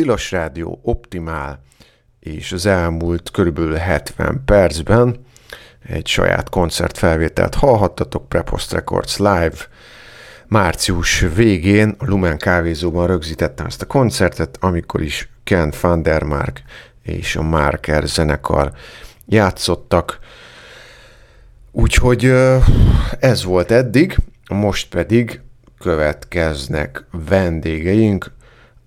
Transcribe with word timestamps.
Tilos 0.00 0.30
Rádió 0.30 0.80
Optimál, 0.82 1.62
és 2.20 2.52
az 2.52 2.66
elmúlt 2.66 3.30
körülbelül 3.30 3.74
70 3.74 4.42
percben 4.44 5.24
egy 5.88 6.06
saját 6.06 6.48
koncertfelvételt 6.48 7.54
hallhattatok, 7.54 8.28
Prepost 8.28 8.72
Records 8.72 9.16
Live. 9.16 9.54
Március 10.46 11.20
végén 11.34 11.94
a 11.98 12.04
Lumen 12.04 12.38
kávézóban 12.38 13.06
rögzítettem 13.06 13.66
ezt 13.66 13.82
a 13.82 13.86
koncertet, 13.86 14.56
amikor 14.60 15.02
is 15.02 15.28
Ken 15.44 15.72
van 15.80 16.02
és 17.02 17.36
a 17.36 17.42
Marker 17.42 18.06
zenekar 18.06 18.72
játszottak. 19.26 20.18
Úgyhogy 21.72 22.34
ez 23.18 23.44
volt 23.44 23.70
eddig, 23.70 24.16
most 24.48 24.88
pedig 24.88 25.40
következnek 25.78 27.04
vendégeink, 27.10 28.38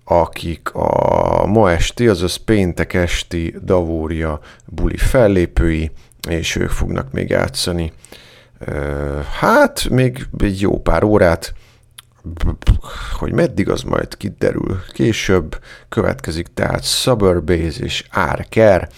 akik 0.04 0.70
a 0.72 1.46
ma 1.46 1.70
esti, 1.70 2.08
azaz 2.08 2.36
péntek 2.36 2.94
esti 2.94 3.54
Davória 3.62 4.40
buli 4.66 4.96
fellépői, 4.96 5.90
és 6.28 6.56
ők 6.56 6.70
fognak 6.70 7.12
még 7.12 7.28
játszani. 7.28 7.92
Hát, 9.38 9.88
még 9.88 10.26
egy 10.38 10.60
jó 10.60 10.80
pár 10.80 11.02
órát, 11.02 11.54
hogy 13.18 13.32
meddig 13.32 13.68
az 13.68 13.82
majd 13.82 14.16
kiderül 14.16 14.80
később, 14.92 15.58
következik 15.88 16.46
tehát 16.54 16.84
Suburbase 16.84 17.84
és 17.84 18.04
Árker, 18.10 18.88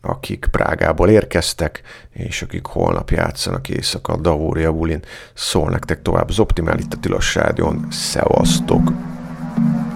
akik 0.00 0.46
Prágából 0.50 1.08
érkeztek, 1.08 1.82
és 2.12 2.42
akik 2.42 2.66
holnap 2.66 3.10
játszanak 3.10 3.68
éjszaka 3.68 4.12
a 4.12 4.16
Davória 4.16 4.72
bulin. 4.72 5.02
Szól 5.34 5.70
nektek 5.70 6.02
tovább 6.02 6.28
az 6.28 6.38
Optimál 6.38 6.78
itt 6.78 6.92
a 6.92 6.96
Tilos 7.00 7.34
Rádion. 7.34 7.86
Szevasztok! 7.90 8.82
Tilos, 8.82 8.92
Tilos 8.92 9.87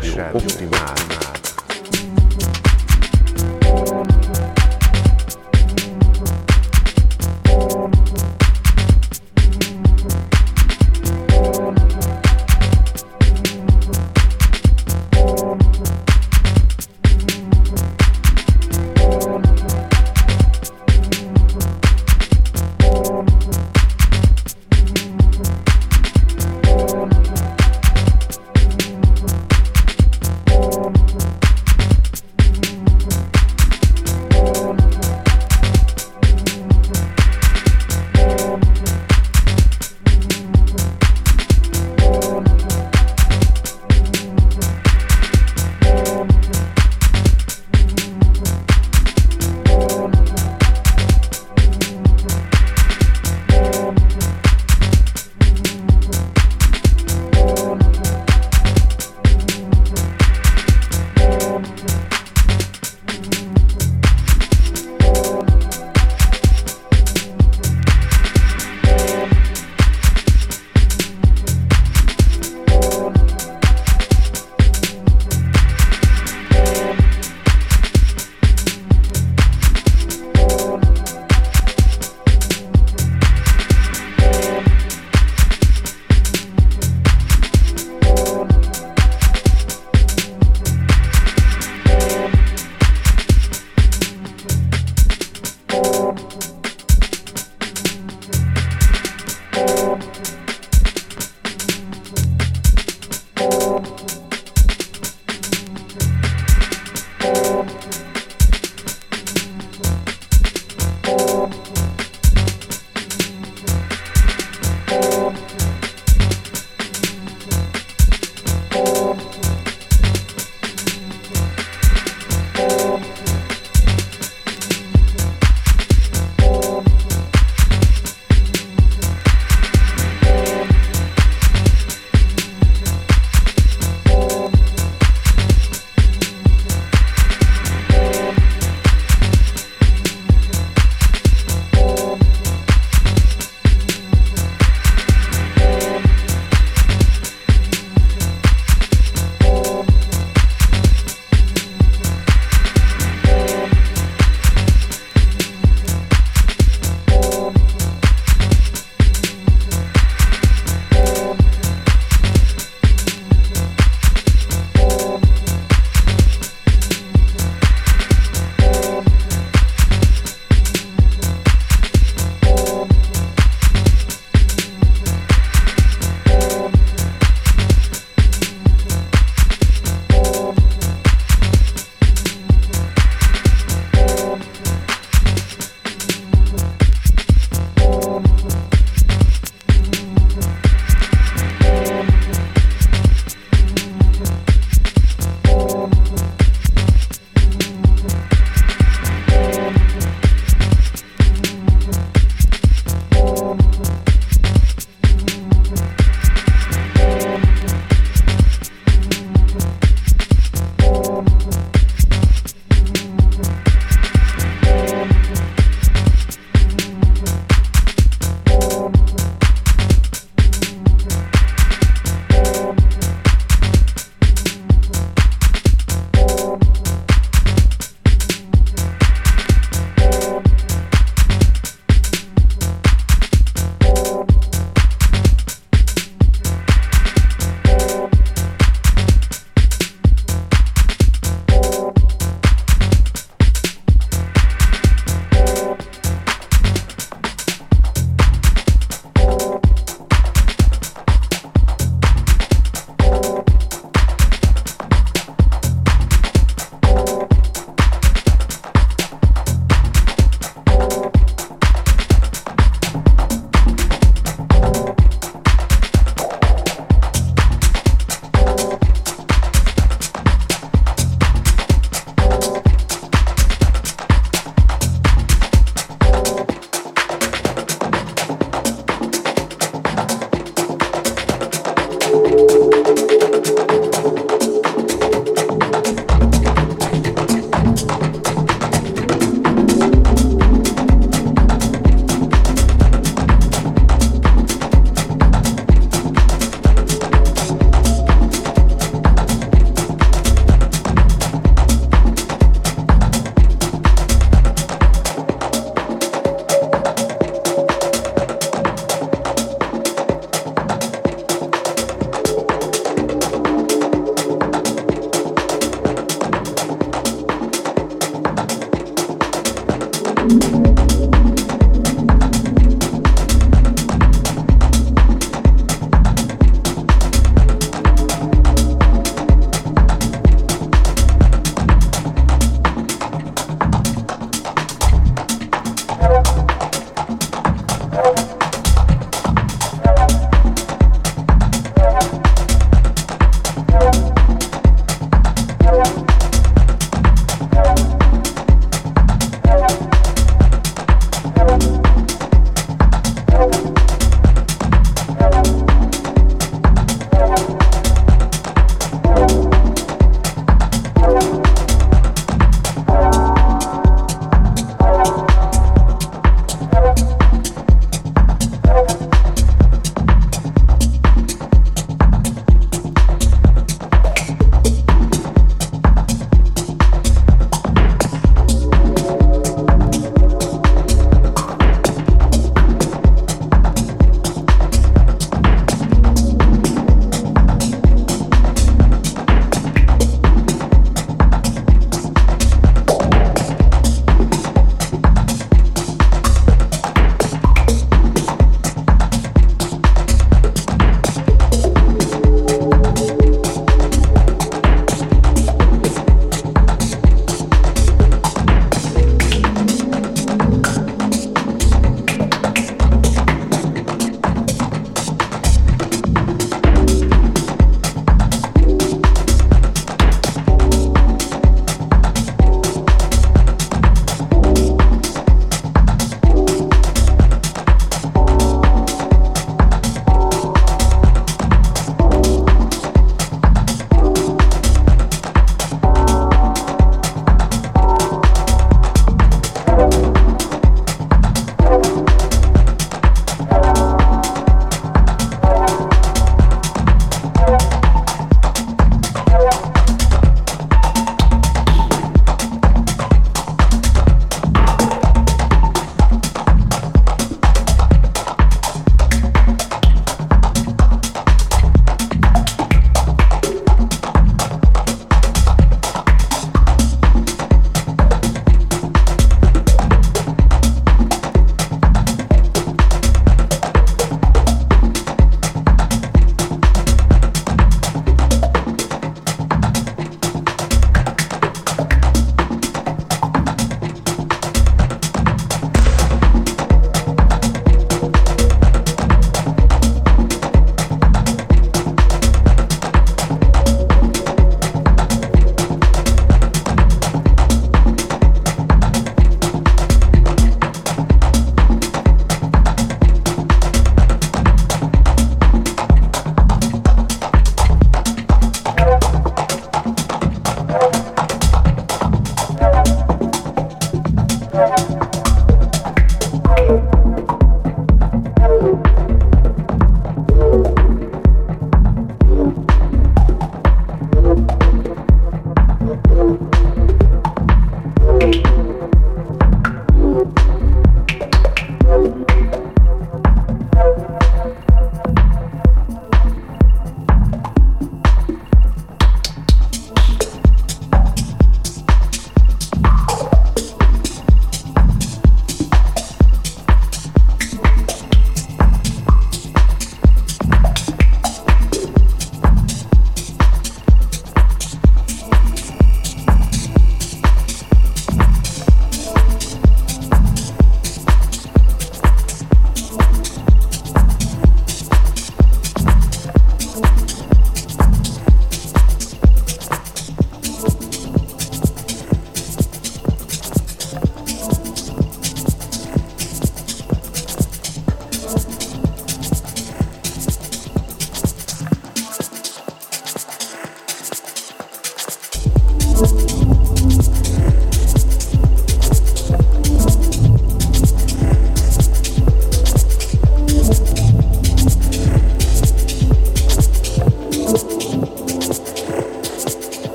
Rádió, 0.00 0.57